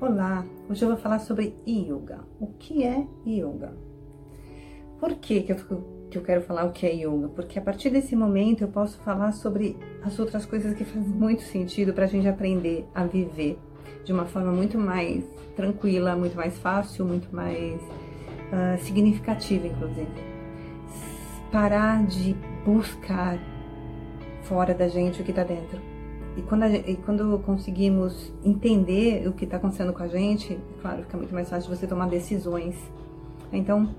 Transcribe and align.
Olá, 0.00 0.46
hoje 0.70 0.84
eu 0.84 0.90
vou 0.90 0.96
falar 0.96 1.18
sobre 1.18 1.56
yoga. 1.66 2.20
O 2.38 2.46
que 2.46 2.84
é 2.84 3.04
yoga? 3.26 3.72
Por 5.00 5.14
que, 5.14 5.42
que, 5.42 5.50
eu, 5.50 5.56
que 6.08 6.18
eu 6.18 6.22
quero 6.22 6.40
falar 6.42 6.66
o 6.66 6.70
que 6.70 6.86
é 6.86 6.94
yoga? 6.94 7.26
Porque 7.30 7.58
a 7.58 7.62
partir 7.62 7.90
desse 7.90 8.14
momento 8.14 8.62
eu 8.62 8.68
posso 8.68 8.96
falar 8.98 9.32
sobre 9.32 9.76
as 10.04 10.16
outras 10.20 10.46
coisas 10.46 10.72
que 10.74 10.84
fazem 10.84 11.08
muito 11.08 11.42
sentido 11.42 11.92
para 11.92 12.04
a 12.04 12.06
gente 12.06 12.28
aprender 12.28 12.86
a 12.94 13.06
viver 13.06 13.58
de 14.04 14.12
uma 14.12 14.24
forma 14.24 14.52
muito 14.52 14.78
mais 14.78 15.24
tranquila, 15.56 16.14
muito 16.14 16.36
mais 16.36 16.56
fácil, 16.58 17.04
muito 17.04 17.34
mais 17.34 17.82
uh, 17.82 18.78
significativa, 18.84 19.66
inclusive. 19.66 20.06
Parar 21.50 22.06
de 22.06 22.36
buscar 22.64 23.36
fora 24.42 24.72
da 24.72 24.86
gente 24.86 25.20
o 25.20 25.24
que 25.24 25.30
está 25.30 25.42
dentro 25.42 25.87
e 26.38 26.42
quando, 26.42 26.62
a, 26.62 26.68
e 26.68 26.96
quando 27.04 27.36
conseguimos 27.40 28.32
entender 28.44 29.26
o 29.26 29.32
que 29.32 29.44
está 29.44 29.56
acontecendo 29.56 29.92
com 29.92 30.04
a 30.04 30.06
gente, 30.06 30.56
claro, 30.80 31.02
fica 31.02 31.16
muito 31.16 31.34
mais 31.34 31.50
fácil 31.50 31.74
você 31.74 31.84
tomar 31.84 32.08
decisões. 32.08 32.76
Então, 33.52 33.92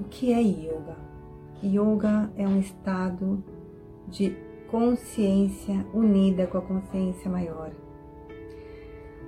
o 0.00 0.04
que 0.04 0.32
é 0.32 0.40
yoga? 0.40 0.96
Yoga 1.62 2.28
é 2.36 2.48
um 2.48 2.58
estado 2.58 3.44
de 4.08 4.36
consciência 4.68 5.86
unida 5.94 6.48
com 6.48 6.58
a 6.58 6.62
consciência 6.62 7.30
maior. 7.30 7.70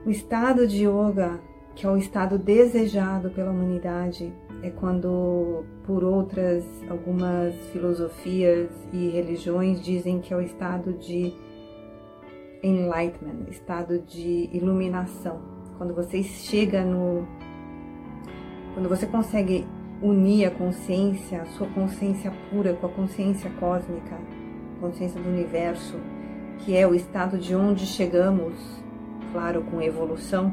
O 0.04 0.10
estado 0.10 0.66
de 0.66 0.84
yoga, 0.84 1.38
que 1.76 1.86
é 1.86 1.88
o 1.88 1.96
estado 1.96 2.38
desejado 2.38 3.30
pela 3.30 3.52
humanidade, 3.52 4.32
é 4.64 4.70
quando, 4.70 5.64
por 5.86 6.02
outras, 6.02 6.64
algumas 6.90 7.54
filosofias 7.68 8.68
e 8.92 9.10
religiões 9.10 9.80
dizem 9.80 10.20
que 10.20 10.34
é 10.34 10.36
o 10.36 10.40
estado 10.40 10.92
de 10.94 11.32
enlightenment, 12.62 13.48
estado 13.50 13.98
de 13.98 14.48
iluminação. 14.52 15.40
Quando 15.76 15.94
você 15.94 16.22
chega 16.22 16.84
no. 16.84 17.26
Quando 18.74 18.88
você 18.88 19.06
consegue 19.06 19.66
unir 20.00 20.46
a 20.46 20.50
consciência, 20.50 21.42
a 21.42 21.46
sua 21.46 21.66
consciência 21.68 22.32
pura 22.50 22.74
com 22.74 22.86
a 22.86 22.88
consciência 22.88 23.50
cósmica, 23.58 24.18
consciência 24.80 25.20
do 25.20 25.28
universo, 25.28 25.98
que 26.58 26.76
é 26.76 26.86
o 26.86 26.94
estado 26.94 27.38
de 27.38 27.54
onde 27.54 27.84
chegamos, 27.84 28.54
claro, 29.32 29.62
com 29.64 29.82
evolução, 29.82 30.52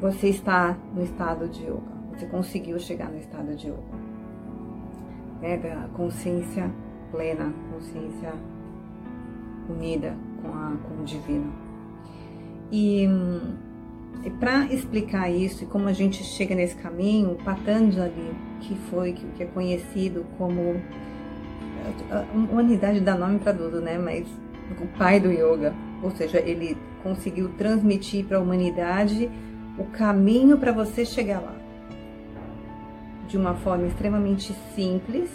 você 0.00 0.28
está 0.28 0.76
no 0.94 1.02
estado 1.02 1.48
de 1.48 1.64
yoga. 1.64 1.98
Você 2.12 2.26
conseguiu 2.26 2.78
chegar 2.78 3.10
no 3.10 3.18
estado 3.18 3.54
de 3.56 3.68
yoga. 3.68 4.08
É 5.42 5.56
da 5.56 5.88
consciência 5.94 6.70
plena, 7.10 7.52
consciência 7.72 8.32
unida 9.68 10.16
com, 10.42 10.48
a, 10.48 10.76
com 10.82 11.02
o 11.02 11.04
divino. 11.04 11.52
E, 12.70 13.08
e 14.24 14.30
para 14.30 14.66
explicar 14.66 15.30
isso 15.30 15.64
e 15.64 15.66
como 15.66 15.88
a 15.88 15.92
gente 15.92 16.22
chega 16.22 16.54
nesse 16.54 16.76
caminho, 16.76 17.36
Patanjali, 17.44 18.34
que 18.60 18.74
foi 18.90 19.12
que, 19.12 19.42
é 19.42 19.46
conhecido 19.46 20.26
como 20.36 20.80
a 22.10 22.20
humanidade 22.34 23.00
dá 23.00 23.14
nome 23.16 23.38
para 23.38 23.54
tudo, 23.54 23.80
né? 23.80 23.98
Mas 23.98 24.26
o 24.80 24.86
pai 24.98 25.18
do 25.18 25.30
yoga, 25.30 25.74
ou 26.02 26.10
seja, 26.10 26.38
ele 26.38 26.76
conseguiu 27.02 27.48
transmitir 27.56 28.26
para 28.26 28.36
a 28.36 28.40
humanidade 28.40 29.30
o 29.78 29.84
caminho 29.84 30.58
para 30.58 30.72
você 30.72 31.04
chegar 31.04 31.40
lá 31.40 31.54
de 33.28 33.36
uma 33.36 33.54
forma 33.54 33.86
extremamente 33.86 34.54
simples. 34.74 35.30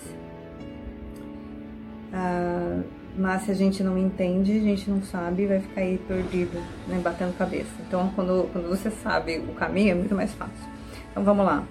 Uh, 2.11 2.83
mas 3.17 3.43
se 3.43 3.51
a 3.51 3.53
gente 3.53 3.83
não 3.83 3.97
entende, 3.97 4.51
a 4.51 4.61
gente 4.61 4.89
não 4.89 5.01
sabe, 5.03 5.45
vai 5.45 5.59
ficar 5.59 5.81
aí 5.81 5.97
perdido, 6.07 6.57
né, 6.87 6.99
batendo 7.03 7.37
cabeça. 7.37 7.69
Então, 7.87 8.11
quando, 8.15 8.49
quando 8.51 8.67
você 8.67 8.89
sabe 8.89 9.37
o 9.37 9.53
caminho, 9.53 9.91
é 9.91 9.95
muito 9.95 10.15
mais 10.15 10.33
fácil. 10.33 10.67
Então, 11.11 11.23
vamos 11.23 11.45
lá. 11.45 11.63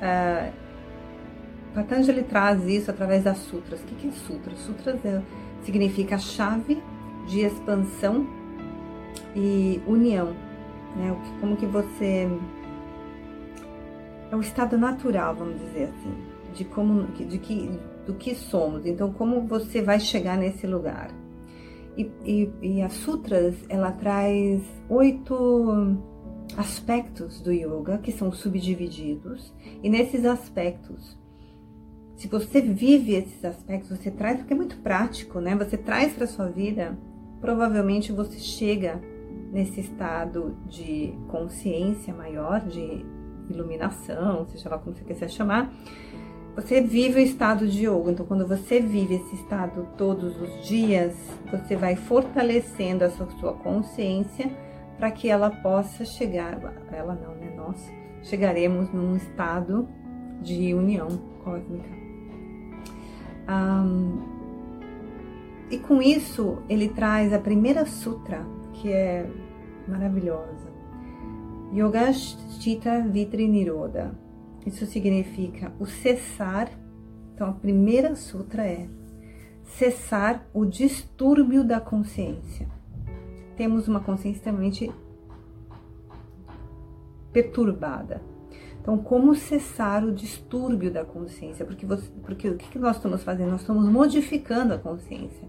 Uh, 0.00 0.52
Patanjali 1.74 2.22
traz 2.22 2.64
isso 2.66 2.90
através 2.90 3.24
das 3.24 3.38
sutras. 3.38 3.80
O 3.80 3.84
que 3.84 4.08
é 4.08 4.10
sutra? 4.12 4.54
Sutras 4.56 5.04
é, 5.04 5.22
significa 5.64 6.18
chave 6.18 6.82
de 7.26 7.40
expansão 7.40 8.26
e 9.34 9.80
união. 9.86 10.34
Né? 10.96 11.16
Como 11.40 11.56
que 11.56 11.66
você... 11.66 12.28
É 14.30 14.36
o 14.36 14.40
estado 14.40 14.78
natural, 14.78 15.34
vamos 15.34 15.58
dizer 15.58 15.84
assim, 15.84 16.14
de 16.54 16.64
como, 16.64 17.02
de 17.08 17.36
que 17.38 17.76
do 18.06 18.14
que 18.14 18.34
somos. 18.34 18.86
Então, 18.86 19.12
como 19.12 19.42
você 19.46 19.82
vai 19.82 20.00
chegar 20.00 20.36
nesse 20.36 20.66
lugar? 20.66 21.10
E, 21.96 22.10
e, 22.24 22.50
e 22.62 22.82
as 22.82 22.92
sutras, 22.94 23.54
ela 23.68 23.92
traz 23.92 24.62
oito 24.88 25.96
aspectos 26.56 27.40
do 27.40 27.52
yoga 27.52 27.98
que 27.98 28.12
são 28.12 28.32
subdivididos. 28.32 29.52
E 29.82 29.88
nesses 29.88 30.24
aspectos, 30.24 31.18
se 32.16 32.28
você 32.28 32.60
vive 32.60 33.14
esses 33.14 33.44
aspectos, 33.44 33.96
você 33.96 34.10
traz, 34.10 34.38
porque 34.38 34.52
é 34.52 34.56
muito 34.56 34.76
prático, 34.78 35.40
né? 35.40 35.56
Você 35.56 35.76
traz 35.76 36.12
para 36.12 36.26
sua 36.26 36.48
vida, 36.48 36.98
provavelmente 37.40 38.12
você 38.12 38.38
chega 38.38 39.00
nesse 39.52 39.80
estado 39.80 40.56
de 40.66 41.14
consciência 41.28 42.14
maior, 42.14 42.60
de 42.60 43.04
iluminação, 43.48 44.46
seja 44.48 44.68
lá 44.68 44.78
como 44.78 44.94
você 44.94 45.02
quiser 45.02 45.28
chamar, 45.28 45.72
você 46.60 46.80
vive 46.80 47.20
o 47.20 47.22
estado 47.22 47.66
de 47.66 47.86
yoga. 47.86 48.10
Então, 48.12 48.26
quando 48.26 48.46
você 48.46 48.80
vive 48.80 49.14
esse 49.14 49.34
estado 49.34 49.88
todos 49.96 50.40
os 50.40 50.66
dias, 50.66 51.14
você 51.50 51.74
vai 51.74 51.96
fortalecendo 51.96 53.04
a 53.04 53.10
sua 53.10 53.54
consciência 53.54 54.50
para 54.98 55.10
que 55.10 55.28
ela 55.28 55.50
possa 55.50 56.04
chegar. 56.04 56.60
Ela 56.92 57.14
não, 57.14 57.34
né? 57.34 57.54
Nós 57.56 57.90
chegaremos 58.22 58.92
num 58.92 59.16
estado 59.16 59.88
de 60.42 60.74
união 60.74 61.08
cósmica. 61.42 61.88
Um, 63.48 64.20
e 65.70 65.78
com 65.78 66.02
isso, 66.02 66.58
ele 66.68 66.88
traz 66.88 67.32
a 67.32 67.38
primeira 67.38 67.86
sutra, 67.86 68.44
que 68.74 68.92
é 68.92 69.26
maravilhosa. 69.88 70.70
Yogashita 71.72 73.00
Vitri 73.08 73.48
Niroda 73.48 74.29
isso 74.66 74.86
significa 74.86 75.72
o 75.78 75.86
cessar. 75.86 76.70
Então, 77.34 77.48
a 77.48 77.52
primeira 77.52 78.14
sutra 78.14 78.66
é 78.66 78.88
cessar 79.64 80.46
o 80.52 80.64
distúrbio 80.66 81.64
da 81.64 81.80
consciência. 81.80 82.68
Temos 83.56 83.88
uma 83.88 84.00
consciência 84.00 84.38
extremamente 84.38 84.90
perturbada. 87.32 88.20
Então, 88.80 88.96
como 88.98 89.34
cessar 89.34 90.04
o 90.04 90.12
distúrbio 90.12 90.90
da 90.90 91.04
consciência? 91.04 91.64
Porque, 91.64 91.84
você, 91.84 92.10
porque 92.22 92.48
o 92.48 92.56
que 92.56 92.78
nós 92.78 92.96
estamos 92.96 93.22
fazendo? 93.22 93.50
Nós 93.50 93.60
estamos 93.60 93.88
modificando 93.88 94.74
a 94.74 94.78
consciência 94.78 95.48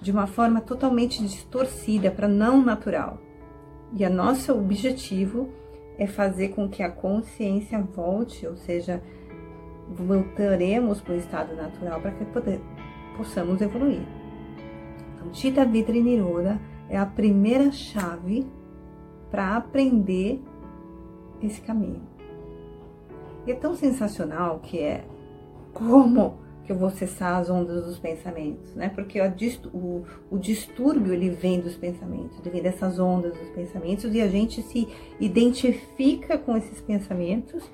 de 0.00 0.12
uma 0.12 0.26
forma 0.26 0.60
totalmente 0.60 1.20
distorcida 1.22 2.10
para 2.10 2.28
não 2.28 2.64
natural. 2.64 3.20
E 3.92 4.04
a 4.04 4.10
nosso 4.10 4.52
objetivo 4.52 5.48
é 5.48 5.67
fazer 6.06 6.50
com 6.50 6.68
que 6.68 6.82
a 6.82 6.90
consciência 6.90 7.80
volte, 7.80 8.46
ou 8.46 8.56
seja, 8.56 9.02
voltaremos 9.88 11.00
para 11.00 11.14
o 11.14 11.18
estado 11.18 11.56
natural 11.56 12.00
para 12.00 12.12
que 12.12 12.24
poder, 12.26 12.60
possamos 13.16 13.60
evoluir. 13.60 14.02
Então, 15.14 15.30
Tita 15.30 15.64
Vidri 15.64 16.02
Niroda 16.02 16.60
é 16.88 16.96
a 16.96 17.06
primeira 17.06 17.72
chave 17.72 18.46
para 19.30 19.56
aprender 19.56 20.42
esse 21.42 21.60
caminho. 21.60 22.02
E 23.46 23.52
é 23.52 23.54
tão 23.54 23.74
sensacional 23.74 24.60
que 24.60 24.78
é 24.78 25.04
como 25.72 26.38
que 26.68 26.72
eu 26.72 26.76
vou 26.76 26.90
cessar 26.90 27.40
as 27.40 27.48
ondas 27.48 27.86
dos 27.86 27.98
pensamentos, 27.98 28.74
né? 28.74 28.90
Porque 28.90 29.18
o, 29.72 30.04
o 30.30 30.38
distúrbio 30.38 31.14
ele 31.14 31.30
vem 31.30 31.60
dos 31.60 31.74
pensamentos, 31.74 32.38
ele 32.38 32.50
vem 32.50 32.62
dessas 32.62 32.98
ondas 32.98 33.32
dos 33.38 33.48
pensamentos 33.48 34.14
e 34.14 34.20
a 34.20 34.28
gente 34.28 34.60
se 34.60 34.86
identifica 35.18 36.36
com 36.36 36.54
esses 36.58 36.78
pensamentos. 36.82 37.64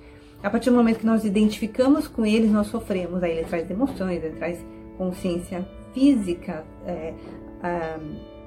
A 0.40 0.48
partir 0.48 0.70
do 0.70 0.76
momento 0.76 1.00
que 1.00 1.06
nós 1.06 1.24
identificamos 1.24 2.06
com 2.06 2.24
eles, 2.24 2.52
nós 2.52 2.68
sofremos. 2.68 3.20
Aí 3.20 3.32
ele 3.32 3.44
traz 3.44 3.68
emoções, 3.68 4.22
ele 4.22 4.36
traz 4.36 4.64
consciência 4.96 5.66
física, 5.92 6.64
é, 6.86 7.14
a, 7.64 7.98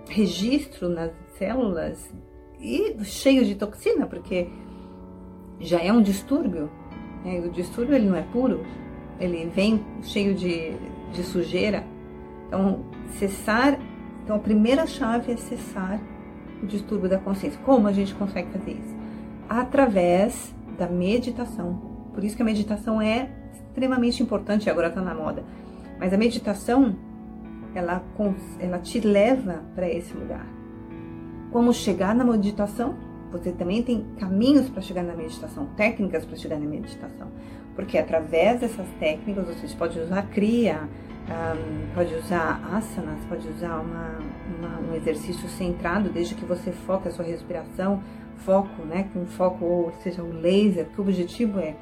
registro 0.08 0.88
nas 0.88 1.12
células 1.38 2.10
e 2.58 2.96
cheio 3.04 3.44
de 3.44 3.54
toxina, 3.56 4.08
porque 4.08 4.48
já 5.60 5.82
é 5.84 5.92
um 5.92 6.02
distúrbio. 6.02 6.72
Né? 7.26 7.42
O 7.42 7.52
distúrbio 7.52 7.96
ele 7.96 8.06
não 8.06 8.16
é 8.16 8.22
puro, 8.22 8.66
ele 9.20 9.50
vem 9.54 9.84
cheio 10.02 10.34
de, 10.34 10.74
de 11.12 11.24
sujeira. 11.24 11.84
Então, 12.48 12.86
cessar. 13.18 13.80
Então, 14.24 14.36
a 14.36 14.40
primeira 14.40 14.86
chave 14.86 15.32
é 15.32 15.38
cessar 15.38 16.00
o 16.62 16.66
distúrbio 16.66 17.10
da 17.10 17.18
consciência. 17.18 17.60
Como 17.64 17.88
a 17.88 17.92
gente 17.92 18.14
consegue 18.16 18.50
fazer 18.52 18.72
isso? 18.72 18.96
Através 19.50 20.54
da 20.78 20.88
meditação. 20.88 21.82
Por 22.14 22.24
isso 22.24 22.36
que 22.36 22.42
a 22.42 22.46
meditação 22.46 23.02
é 23.02 23.30
extremamente 23.54 24.22
importante, 24.22 24.70
agora 24.70 24.88
está 24.88 25.02
na 25.02 25.14
moda. 25.14 25.44
Mas 26.00 26.14
a 26.14 26.18
meditação, 26.18 26.96
ela, 27.74 28.04
ela 28.60 28.80
te 28.80 29.00
leva 29.00 29.64
para 29.76 29.88
esse 29.90 30.14
lugar. 30.14 30.46
Como 31.52 31.74
chegar 31.74 32.14
na 32.14 32.24
meditação? 32.24 33.08
você 33.32 33.52
também 33.52 33.84
tem 33.84 34.06
caminhos 34.18 34.70
para 34.70 34.82
chegar 34.82 35.04
na 35.04 35.16
meditação, 35.16 35.66
técnicas 35.76 36.26
para 36.26 36.36
chegar 36.36 36.58
na 36.58 36.66
meditação. 36.66 37.28
Porque 37.78 37.96
através 37.96 38.60
dessas 38.60 38.88
técnicas 39.00 39.46
você 39.46 39.68
pode 39.76 40.00
usar 40.00 40.28
um, 41.30 41.94
pode 41.94 42.16
usar 42.16 42.60
asanas, 42.74 43.20
pode 43.30 43.48
usar 43.50 43.80
uma, 43.82 44.18
uma, 44.58 44.80
um 44.80 44.96
exercício 44.96 45.48
centrado, 45.50 46.10
desde 46.10 46.34
que 46.34 46.44
você 46.44 46.72
foque 46.72 47.08
a 47.08 47.12
sua 47.12 47.24
respiração, 47.24 48.02
foco, 48.38 48.84
né, 48.84 49.08
com 49.14 49.28
foco, 49.28 49.64
ou 49.64 49.94
seja, 50.02 50.24
o 50.24 50.34
laser, 50.34 50.88
que 50.88 51.00
o 51.00 51.04
objetivo 51.04 51.60
é, 51.60 51.76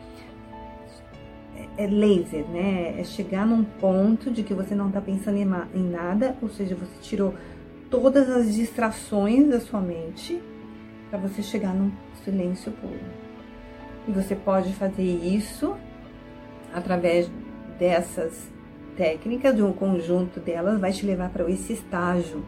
é, 1.56 1.86
é 1.86 1.88
laser, 1.88 2.46
né, 2.48 3.00
é 3.00 3.04
chegar 3.06 3.46
num 3.46 3.64
ponto 3.64 4.30
de 4.30 4.44
que 4.44 4.54
você 4.54 4.76
não 4.76 4.90
está 4.90 5.00
pensando 5.00 5.38
em, 5.38 5.48
em 5.74 5.90
nada, 5.90 6.36
ou 6.42 6.50
seja, 6.50 6.76
você 6.76 7.00
tirou 7.02 7.34
todas 7.90 8.30
as 8.30 8.54
distrações 8.54 9.48
da 9.48 9.62
sua 9.62 9.80
mente 9.80 10.42
para 11.10 11.20
você 11.20 11.42
chegar 11.42 11.74
num 11.74 11.90
silêncio 12.24 12.70
puro. 12.74 13.00
E 14.08 14.12
você 14.12 14.36
pode 14.36 14.74
fazer 14.74 15.04
isso 15.04 15.76
através 16.76 17.32
dessas 17.80 18.52
técnicas, 18.98 19.56
de 19.56 19.64
um 19.64 19.72
conjunto 19.72 20.40
delas, 20.42 20.80
vai 20.80 20.92
te 20.92 21.06
levar 21.06 21.30
para 21.30 21.50
esse 21.50 21.74
estágio, 21.74 22.44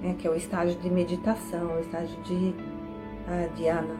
né, 0.00 0.14
que 0.16 0.26
é 0.26 0.30
o 0.30 0.34
estágio 0.34 0.78
de 0.80 0.88
meditação, 0.88 1.76
o 1.76 1.80
estágio 1.80 2.16
de 2.22 2.34
uh, 2.34 3.54
dhyana. 3.56 3.96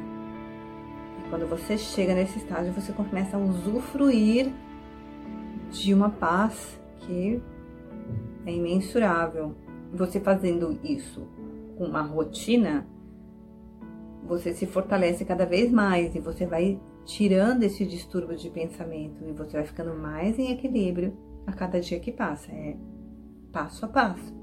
E 1.19 1.29
quando 1.29 1.49
você 1.49 1.77
chega 1.77 2.15
nesse 2.15 2.39
estágio, 2.39 2.73
você 2.73 2.93
começa 2.93 3.37
a 3.37 3.41
usufruir 3.41 4.53
de 5.71 5.93
uma 5.93 6.11
paz 6.11 6.81
que 7.01 7.43
é 8.47 8.53
imensurável. 8.53 9.57
Você 9.93 10.21
fazendo 10.21 10.79
isso 10.85 11.27
com 11.77 11.85
uma 11.85 12.03
rotina, 12.03 12.87
você 14.25 14.53
se 14.53 14.67
fortalece 14.67 15.25
cada 15.25 15.45
vez 15.45 15.71
mais 15.71 16.15
e 16.15 16.21
você 16.21 16.47
vai 16.47 16.81
tirando 17.05 17.63
esse 17.63 17.85
distúrbio 17.85 18.37
de 18.37 18.49
pensamento 18.51 19.25
e 19.27 19.33
você 19.33 19.57
vai 19.57 19.65
ficando 19.65 19.95
mais 19.95 20.39
em 20.39 20.51
equilíbrio 20.53 21.17
a 21.47 21.53
cada 21.53 21.81
dia 21.81 22.01
que 22.01 22.11
passa. 22.11 22.51
É 22.51 22.77
passo 23.53 23.85
a 23.85 23.89
passo. 23.89 24.35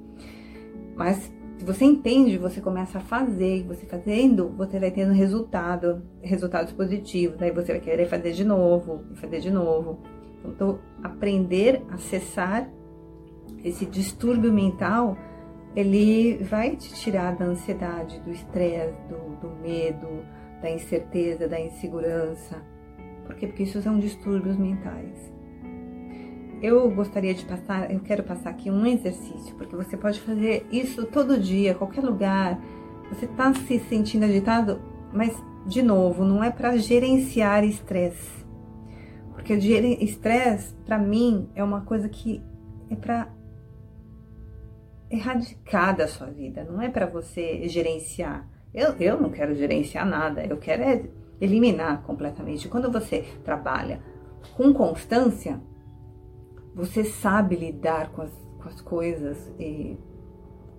Mas 0.96 1.32
se 1.58 1.66
você 1.66 1.86
entende, 1.86 2.38
você 2.38 2.62
começa 2.62 2.98
a 2.98 3.02
fazer, 3.02 3.64
você 3.68 3.86
fazendo, 3.86 4.50
você 4.50 4.80
vai 4.80 4.90
tendo 4.90 5.14
resultado, 5.14 6.02
resultados 6.22 6.72
positivos. 6.74 7.38
Daí 7.38 7.52
você 7.52 7.74
vai 7.74 7.82
querer 7.82 8.08
fazer 8.08 8.32
de 8.32 8.44
novo, 8.44 9.04
fazer 9.16 9.40
de 9.40 9.52
novo. 9.52 10.00
Então, 10.44 10.80
aprender 11.04 11.84
a 11.90 11.98
cessar 11.98 12.68
esse 13.64 13.86
distúrbio 13.86 14.52
mental, 14.52 15.16
ele 15.76 16.44
vai 16.44 16.76
te 16.76 16.94
tirar 16.96 17.36
da 17.36 17.46
ansiedade, 17.46 18.20
do 18.22 18.32
estresse, 18.32 18.98
do, 19.08 19.36
do 19.48 19.56
medo, 19.62 20.08
da 20.62 20.70
incerteza, 20.70 21.48
da 21.48 21.60
insegurança. 21.60 22.62
Por 23.26 23.36
quê? 23.36 23.48
Porque 23.48 23.64
isso 23.64 23.82
são 23.82 24.00
distúrbios 24.00 24.58
mentais. 24.58 25.32
Eu 26.62 26.90
gostaria 26.92 27.34
de 27.34 27.44
passar, 27.46 27.92
eu 27.92 28.00
quero 28.02 28.24
passar 28.24 28.52
aqui 28.52 28.70
um 28.70 28.86
exercício, 28.86 29.56
porque 29.56 29.76
você 29.76 29.98
pode 29.98 30.20
fazer 30.22 30.68
isso 30.72 31.06
todo 31.06 31.40
dia, 31.40 31.74
qualquer 31.74 32.04
lugar. 32.04 32.62
Você 33.10 33.26
está 33.26 33.52
se 33.54 33.80
sentindo 33.80 34.26
agitado, 34.26 34.80
mas 35.12 35.36
de 35.66 35.82
novo, 35.82 36.24
não 36.24 36.44
é 36.44 36.52
para 36.52 36.78
gerenciar 36.78 37.64
estresse. 37.64 38.46
Porque 39.34 39.54
estresse, 39.54 40.74
para 40.86 40.98
mim, 40.98 41.50
é 41.56 41.64
uma 41.64 41.82
coisa 41.82 42.08
que 42.08 42.42
é 42.90 42.96
para 42.96 43.28
erradicar 45.10 45.96
da 45.96 46.08
sua 46.08 46.28
vida, 46.28 46.64
não 46.64 46.82
é 46.82 46.90
para 46.90 47.06
você 47.06 47.68
gerenciar. 47.68 48.48
Eu, 48.74 48.96
eu 49.00 49.20
não 49.20 49.30
quero 49.30 49.54
gerenciar 49.56 50.06
nada, 50.06 50.46
eu 50.46 50.58
quero 50.58 50.84
é 50.84 51.04
eliminar 51.42 52.04
completamente. 52.04 52.70
Quando 52.70 52.92
você 52.92 53.26
trabalha 53.44 54.00
com 54.56 54.74
constância, 54.74 55.60
você 56.74 57.04
sabe 57.04 57.56
lidar 57.56 58.12
com 58.12 58.22
as, 58.22 58.32
com 58.62 58.70
as 58.70 58.80
coisas 58.80 59.52
e 59.60 59.98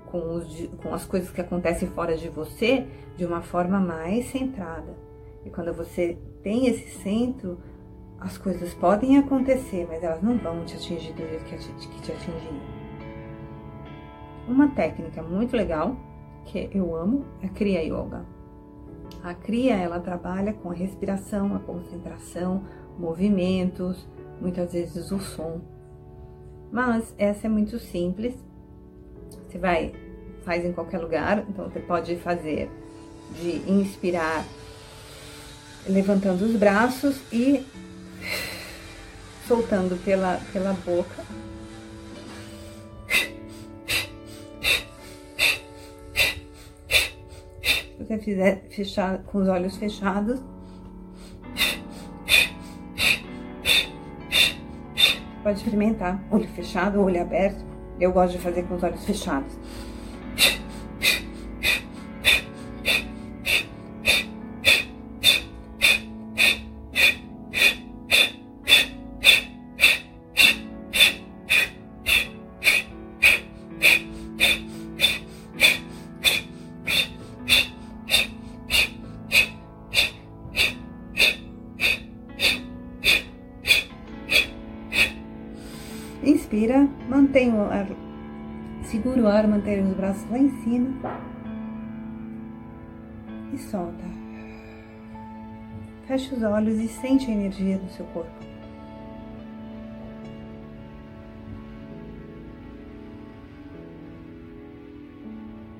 com, 0.07 0.35
os, 0.37 0.69
com 0.83 0.95
as 0.95 1.05
coisas 1.05 1.31
que 1.31 1.41
acontecem 1.41 1.89
fora 1.89 2.17
de 2.17 2.29
você 2.29 2.87
de 3.17 3.27
uma 3.27 3.43
forma 3.43 3.81
mais 3.81 4.27
centrada. 4.27 4.97
E 5.45 5.51
quando 5.51 5.73
você 5.73 6.17
tem 6.43 6.67
esse 6.69 6.91
centro, 7.01 7.59
as 8.21 8.39
coisas 8.39 8.73
podem 8.73 9.19
acontecer, 9.19 9.87
mas 9.89 10.03
elas 10.03 10.23
não 10.23 10.39
vão 10.39 10.65
te 10.65 10.77
atingir 10.77 11.13
do 11.13 11.19
jeito 11.19 11.45
que, 11.45 11.57
te 12.03 12.13
atingiriam. 12.13 12.83
Uma 14.47 14.69
técnica 14.69 15.23
muito 15.23 15.57
legal 15.57 15.97
que 16.47 16.71
eu 16.73 16.95
amo 16.97 17.25
é 17.43 17.47
a 17.47 17.49
Kriya 17.51 17.83
Yoga. 17.83 18.25
A 19.23 19.35
Kriya 19.35 19.75
ela 19.75 20.01
trabalha 20.01 20.53
com 20.53 20.71
a 20.71 20.75
respiração, 20.75 21.55
a 21.55 21.59
concentração, 21.59 22.65
movimentos, 22.99 24.07
muitas 24.41 24.73
vezes 24.73 25.11
o 25.11 25.19
som. 25.21 25.61
Mas 26.71 27.15
essa 27.19 27.47
é 27.47 27.51
muito 27.51 27.79
simples. 27.79 28.35
Você 29.47 29.59
vai 29.59 29.93
faz 30.45 30.65
em 30.65 30.73
qualquer 30.73 30.99
lugar, 30.99 31.45
então 31.49 31.69
você 31.69 31.79
pode 31.79 32.17
fazer 32.17 32.69
de 33.41 33.71
inspirar 33.71 34.45
levantando 35.89 36.45
os 36.45 36.57
braços 36.57 37.21
e 37.33 37.65
soltando 39.47 39.97
pela, 40.05 40.41
pela 40.53 40.73
boca 40.73 41.25
você 48.13 48.19
fizer 48.19 48.67
fechar 48.69 49.19
com 49.25 49.39
os 49.39 49.49
olhos 49.49 49.77
fechados. 49.77 50.41
Pode 55.43 55.59
experimentar, 55.59 56.23
olho 56.31 56.47
fechado 56.49 57.01
olho 57.01 57.21
aberto. 57.21 57.65
Eu 57.99 58.13
gosto 58.13 58.33
de 58.33 58.39
fazer 58.39 58.63
com 58.65 58.75
os 58.75 58.83
olhos 58.83 59.05
fechados. 59.05 59.53
Inspira, 86.53 86.87
mantém 87.09 87.51
o 87.51 87.63
ar, 87.63 87.87
segura 88.83 89.23
o 89.23 89.27
ar, 89.27 89.49
mantém 89.49 89.83
os 89.83 89.97
braços 89.97 90.31
lá 90.31 90.37
em 90.37 90.51
cima 90.63 90.91
e 93.55 93.57
solta. 93.57 94.05
Feche 96.07 96.35
os 96.35 96.43
olhos 96.43 96.79
e 96.79 96.89
sente 96.89 97.31
a 97.31 97.35
energia 97.35 97.79
do 97.79 97.89
seu 97.89 98.05
corpo. 98.05 98.31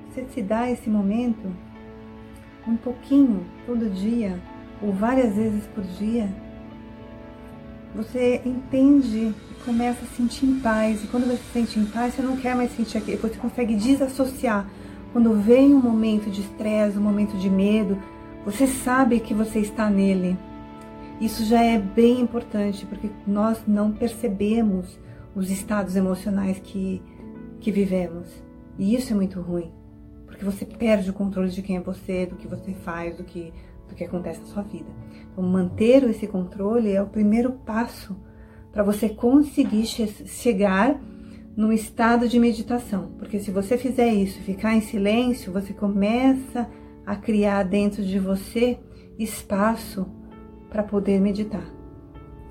Você 0.09 0.25
se 0.25 0.41
dá 0.41 0.71
esse 0.71 0.89
momento 0.89 1.53
um 2.67 2.77
pouquinho 2.77 3.45
todo 3.67 3.91
dia 3.91 4.41
ou 4.81 4.91
várias 4.91 5.35
vezes 5.35 5.67
por 5.67 5.83
dia, 5.83 6.27
você 7.95 8.41
entende 8.45 9.33
começa 9.65 10.03
a 10.03 10.15
sentir 10.15 10.45
em 10.45 10.59
paz. 10.59 11.03
E 11.03 11.07
quando 11.07 11.25
você 11.25 11.37
se 11.37 11.53
sente 11.53 11.79
em 11.79 11.85
paz, 11.85 12.13
você 12.13 12.21
não 12.21 12.37
quer 12.37 12.55
mais 12.55 12.75
sentir 12.75 12.97
aquilo. 12.97 13.17
Você 13.17 13.37
consegue 13.37 13.75
desassociar. 13.75 14.69
Quando 15.11 15.33
vem 15.35 15.73
um 15.73 15.81
momento 15.81 16.29
de 16.29 16.41
estresse, 16.41 16.97
um 16.97 17.01
momento 17.01 17.37
de 17.37 17.49
medo, 17.49 17.97
você 18.45 18.67
sabe 18.67 19.19
que 19.19 19.33
você 19.33 19.59
está 19.59 19.89
nele. 19.89 20.37
Isso 21.21 21.45
já 21.45 21.61
é 21.63 21.77
bem 21.77 22.19
importante, 22.19 22.85
porque 22.85 23.09
nós 23.25 23.61
não 23.67 23.91
percebemos 23.91 24.99
os 25.35 25.49
estados 25.49 25.95
emocionais 25.95 26.59
que, 26.59 27.01
que 27.59 27.71
vivemos. 27.71 28.27
E 28.77 28.95
isso 28.95 29.13
é 29.13 29.15
muito 29.15 29.39
ruim, 29.39 29.71
porque 30.25 30.43
você 30.43 30.65
perde 30.65 31.11
o 31.11 31.13
controle 31.13 31.49
de 31.49 31.61
quem 31.61 31.77
é 31.77 31.79
você, 31.79 32.25
do 32.25 32.35
que 32.35 32.47
você 32.47 32.73
faz, 32.73 33.15
do 33.15 33.23
que, 33.23 33.53
do 33.87 33.95
que 33.95 34.03
acontece 34.03 34.41
na 34.41 34.47
sua 34.47 34.63
vida. 34.63 34.89
Então, 35.31 35.43
manter 35.43 36.03
esse 36.03 36.27
controle 36.27 36.91
é 36.91 37.01
o 37.01 37.07
primeiro 37.07 37.51
passo 37.51 38.15
para 38.71 38.83
você 38.83 39.09
conseguir 39.09 39.85
che 39.85 40.07
chegar 40.25 40.99
no 41.55 41.71
estado 41.71 42.27
de 42.27 42.39
meditação. 42.39 43.11
Porque 43.17 43.39
se 43.39 43.51
você 43.51 43.77
fizer 43.77 44.11
isso, 44.11 44.39
ficar 44.41 44.73
em 44.73 44.81
silêncio, 44.81 45.53
você 45.53 45.73
começa 45.73 46.67
a 47.05 47.15
criar 47.15 47.63
dentro 47.63 48.03
de 48.03 48.17
você 48.17 48.79
espaço 49.17 50.07
para 50.69 50.83
poder 50.83 51.19
meditar. 51.21 51.67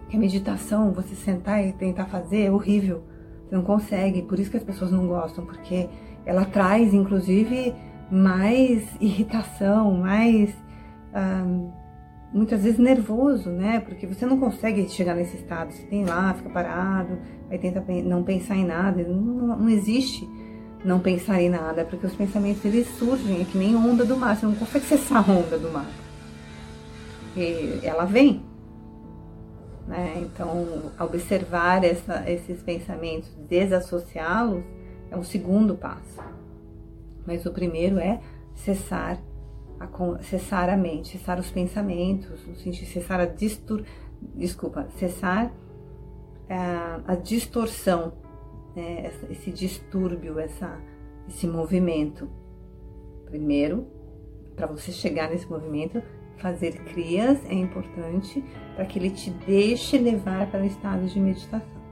Porque 0.02 0.16
meditação, 0.16 0.92
você 0.92 1.14
sentar 1.14 1.66
e 1.66 1.72
tentar 1.72 2.06
fazer, 2.06 2.42
é 2.42 2.50
horrível. 2.50 3.02
Você 3.48 3.56
não 3.56 3.62
consegue, 3.62 4.22
por 4.22 4.38
isso 4.38 4.50
que 4.50 4.56
as 4.56 4.62
pessoas 4.62 4.92
não 4.92 5.06
gostam, 5.08 5.44
porque 5.44 5.88
ela 6.24 6.44
traz, 6.44 6.94
inclusive, 6.94 7.74
mais 8.10 8.84
irritação, 9.00 9.92
mais 9.92 10.54
muitas 12.32 12.62
vezes 12.62 12.78
nervoso, 12.78 13.50
né? 13.50 13.80
Porque 13.80 14.06
você 14.06 14.24
não 14.24 14.38
consegue 14.38 14.88
chegar 14.88 15.14
nesse 15.14 15.36
estado. 15.36 15.72
Você 15.72 15.82
tem 15.84 16.04
lá, 16.04 16.34
fica 16.34 16.50
parado, 16.50 17.18
aí 17.50 17.58
tenta 17.58 17.84
não 18.04 18.22
pensar 18.22 18.56
em 18.56 18.64
nada. 18.64 19.02
Não, 19.02 19.56
não 19.58 19.68
existe 19.68 20.28
não 20.84 20.98
pensar 20.98 21.40
em 21.40 21.48
nada, 21.48 21.84
porque 21.84 22.06
os 22.06 22.14
pensamentos 22.14 22.64
eles 22.64 22.88
surgem, 22.98 23.40
é 23.40 23.44
que 23.44 23.56
nem 23.56 23.76
onda 23.76 24.04
do 24.04 24.16
mar. 24.16 24.36
Você 24.36 24.46
não 24.46 24.54
consegue 24.54 24.84
cessar 24.84 25.28
a 25.28 25.32
onda 25.32 25.58
do 25.58 25.70
mar. 25.70 25.90
E 27.36 27.80
ela 27.82 28.04
vem. 28.04 28.42
Né? 29.86 30.14
Então, 30.22 30.92
observar 30.98 31.84
essa, 31.84 32.28
esses 32.28 32.62
pensamentos, 32.62 33.28
desassociá-los, 33.48 34.64
é 35.10 35.16
o 35.16 35.24
segundo 35.24 35.74
passo. 35.74 36.20
Mas 37.26 37.46
o 37.46 37.52
primeiro 37.52 37.98
é 37.98 38.20
cessar 38.54 39.18
a, 39.82 40.22
cessar 40.22 40.68
a 40.68 40.76
mente, 40.76 41.08
cessar 41.08 41.38
os 41.38 41.50
pensamentos, 41.50 42.46
no 42.46 42.54
sentido 42.56 42.86
cessar 42.86 43.20
a 43.20 43.26
distor, 43.26 43.84
desculpa, 44.34 44.86
cessar 44.96 45.52
a, 46.48 47.00
a 47.06 47.14
distorção, 47.14 48.12
né, 48.76 49.10
esse 49.30 49.50
distúrbio, 49.50 50.38
essa, 50.38 50.78
esse 51.28 51.46
movimento. 51.46 52.28
Primeiro, 53.26 53.86
para 54.54 54.66
você 54.66 54.92
chegar 54.92 55.30
nesse 55.30 55.48
movimento, 55.48 56.02
fazer 56.36 56.72
crias 56.84 57.38
é 57.46 57.54
importante 57.54 58.44
para 58.74 58.84
que 58.84 58.98
ele 58.98 59.10
te 59.10 59.30
deixe 59.30 59.98
levar 59.98 60.50
para 60.50 60.62
o 60.62 60.66
estado 60.66 61.06
de 61.06 61.18
meditação. 61.18 61.82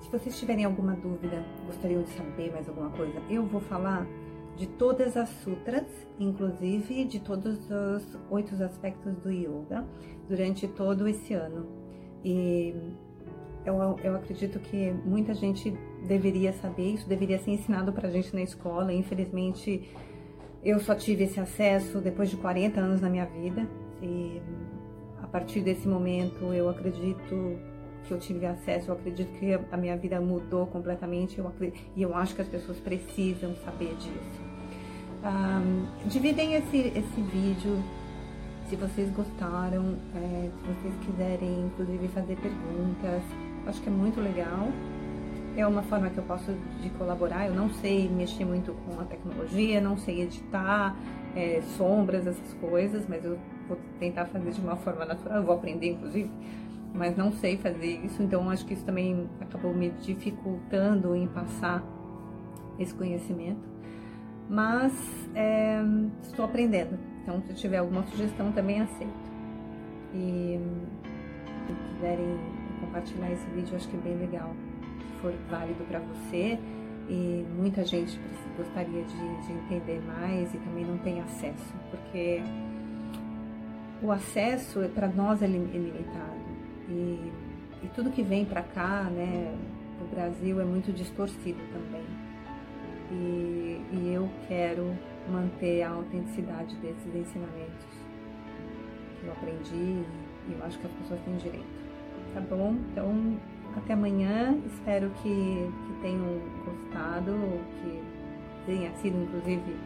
Se 0.00 0.10
vocês 0.10 0.38
tiverem 0.38 0.64
alguma 0.64 0.94
dúvida, 0.94 1.42
gostariam 1.66 2.02
de 2.02 2.10
saber 2.10 2.52
mais 2.52 2.68
alguma 2.68 2.90
coisa, 2.90 3.20
eu 3.30 3.46
vou 3.46 3.60
falar 3.62 4.06
de 4.56 4.66
todas 4.66 5.16
as 5.16 5.28
sutras, 5.42 5.84
inclusive 6.18 7.04
de 7.04 7.20
todos 7.20 7.58
os 7.70 8.18
oito 8.30 8.54
aspectos 8.62 9.16
do 9.16 9.30
yoga, 9.30 9.84
durante 10.28 10.68
todo 10.68 11.08
esse 11.08 11.34
ano. 11.34 11.66
E 12.24 12.74
eu, 13.64 13.74
eu 14.02 14.16
acredito 14.16 14.58
que 14.58 14.92
muita 15.04 15.34
gente 15.34 15.70
deveria 16.06 16.52
saber 16.52 16.94
isso, 16.94 17.08
deveria 17.08 17.38
ser 17.38 17.52
ensinado 17.52 17.92
para 17.92 18.08
a 18.08 18.10
gente 18.10 18.34
na 18.34 18.42
escola. 18.42 18.92
Infelizmente, 18.92 19.88
eu 20.62 20.78
só 20.78 20.94
tive 20.94 21.24
esse 21.24 21.40
acesso 21.40 22.00
depois 22.00 22.30
de 22.30 22.36
40 22.36 22.80
anos 22.80 23.00
na 23.00 23.08
minha 23.08 23.26
vida. 23.26 23.68
E 24.00 24.42
a 25.22 25.26
partir 25.26 25.60
desse 25.60 25.88
momento, 25.88 26.52
eu 26.52 26.68
acredito 26.68 27.58
que 28.06 28.12
eu 28.12 28.18
tive 28.18 28.46
acesso, 28.46 28.90
eu 28.90 28.94
acredito 28.94 29.30
que 29.38 29.58
a 29.70 29.76
minha 29.76 29.96
vida 29.96 30.20
mudou 30.20 30.66
completamente 30.66 31.38
eu 31.38 31.46
acredito, 31.46 31.80
e 31.96 32.02
eu 32.02 32.14
acho 32.14 32.34
que 32.34 32.42
as 32.42 32.48
pessoas 32.48 32.78
precisam 32.78 33.54
saber 33.64 33.94
disso. 33.96 34.42
Um, 35.24 36.08
dividem 36.08 36.54
esse, 36.54 36.78
esse 36.78 37.20
vídeo 37.20 37.78
se 38.72 38.76
vocês 38.76 39.10
gostaram, 39.10 39.96
é, 40.16 40.48
se 40.48 40.62
vocês 40.62 40.94
quiserem 41.04 41.66
inclusive 41.66 42.08
fazer 42.08 42.36
perguntas, 42.36 43.22
acho 43.66 43.82
que 43.82 43.88
é 43.88 43.92
muito 43.92 44.18
legal. 44.18 44.68
É 45.54 45.66
uma 45.66 45.82
forma 45.82 46.08
que 46.08 46.16
eu 46.16 46.24
posso 46.24 46.50
de 46.80 46.88
colaborar. 46.90 47.46
Eu 47.46 47.54
não 47.54 47.68
sei 47.68 48.08
mexer 48.08 48.46
muito 48.46 48.72
com 48.72 48.98
a 48.98 49.04
tecnologia, 49.04 49.78
não 49.78 49.98
sei 49.98 50.22
editar 50.22 50.96
é, 51.36 51.60
sombras, 51.76 52.26
essas 52.26 52.54
coisas, 52.54 53.04
mas 53.06 53.22
eu 53.22 53.38
vou 53.68 53.76
tentar 54.00 54.24
fazer 54.24 54.52
de 54.52 54.60
uma 54.62 54.76
forma 54.76 55.04
natural. 55.04 55.40
Eu 55.40 55.44
vou 55.44 55.54
aprender, 55.54 55.90
inclusive 55.90 56.30
mas 56.94 57.16
não 57.16 57.32
sei 57.32 57.56
fazer 57.56 58.04
isso, 58.04 58.22
então 58.22 58.48
acho 58.50 58.66
que 58.66 58.74
isso 58.74 58.84
também 58.84 59.28
acabou 59.40 59.74
me 59.74 59.90
dificultando 59.90 61.16
em 61.16 61.26
passar 61.26 61.82
esse 62.78 62.94
conhecimento. 62.94 63.60
Mas 64.48 64.92
é, 65.34 65.80
estou 66.22 66.44
aprendendo, 66.44 66.98
então 67.22 67.40
se 67.42 67.54
tiver 67.54 67.78
alguma 67.78 68.02
sugestão 68.04 68.52
também 68.52 68.80
aceito. 68.80 69.32
E 70.14 70.60
se 71.66 71.94
quiserem 71.94 72.38
compartilhar 72.80 73.32
esse 73.32 73.46
vídeo, 73.50 73.74
acho 73.74 73.88
que 73.88 73.96
é 73.96 74.00
bem 74.00 74.16
legal, 74.18 74.54
se 75.00 75.20
for 75.22 75.32
válido 75.48 75.82
para 75.84 76.00
você 76.00 76.58
e 77.08 77.46
muita 77.56 77.84
gente 77.84 78.20
gostaria 78.56 79.02
de, 79.02 79.46
de 79.46 79.52
entender 79.52 80.02
mais 80.02 80.52
e 80.52 80.58
também 80.58 80.84
não 80.84 80.98
tem 80.98 81.20
acesso, 81.22 81.74
porque 81.90 82.42
o 84.02 84.10
acesso 84.10 84.80
para 84.94 85.08
nós 85.08 85.40
é 85.40 85.46
limitado 85.46 86.31
e, 86.88 87.32
e 87.82 87.88
tudo 87.94 88.10
que 88.10 88.22
vem 88.22 88.44
para 88.44 88.62
cá, 88.62 89.04
né, 89.04 89.54
o 90.00 90.14
Brasil 90.14 90.60
é 90.60 90.64
muito 90.64 90.92
distorcido 90.92 91.60
também. 91.72 92.04
E, 93.10 93.80
e 93.92 94.12
eu 94.14 94.28
quero 94.48 94.96
manter 95.30 95.82
a 95.82 95.90
autenticidade 95.90 96.74
desses 96.76 97.14
ensinamentos 97.14 97.86
que 99.20 99.26
eu 99.26 99.32
aprendi 99.32 100.02
e 100.48 100.52
eu 100.52 100.64
acho 100.64 100.78
que 100.78 100.86
as 100.86 100.92
pessoas 100.92 101.20
têm 101.22 101.36
direito. 101.36 101.82
Tá 102.34 102.40
bom? 102.40 102.76
Então, 102.90 103.38
até 103.76 103.92
amanhã. 103.92 104.58
Espero 104.66 105.10
que, 105.22 105.28
que 105.86 106.00
tenham 106.00 106.40
gostado, 106.64 107.32
que 107.80 108.02
tenha 108.66 108.90
sido, 108.96 109.22
inclusive, 109.22 109.76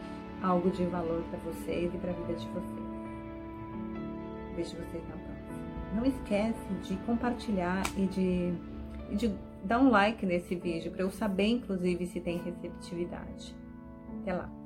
algo 0.41 0.69
de 0.69 0.85
valor 0.85 1.23
para 1.29 1.39
vocês 1.39 1.93
e 1.93 1.97
para 1.97 2.11
a 2.11 2.13
vida 2.13 2.33
de 2.33 2.47
vocês. 2.47 2.87
Vejo 4.55 4.75
vocês 4.77 5.03
na 5.03 5.15
próxima. 5.15 5.26
Não 5.93 6.05
esquece 6.05 6.73
de 6.83 6.95
compartilhar 6.97 7.83
e 7.97 8.05
de, 8.07 8.53
e 9.11 9.15
de 9.15 9.35
dar 9.63 9.79
um 9.79 9.89
like 9.89 10.25
nesse 10.25 10.55
vídeo 10.55 10.91
para 10.91 11.01
eu 11.01 11.11
saber, 11.11 11.47
inclusive, 11.47 12.05
se 12.05 12.19
tem 12.19 12.37
receptividade. 12.39 13.55
Até 14.21 14.33
lá! 14.33 14.56